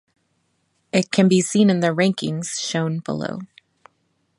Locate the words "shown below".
2.59-3.41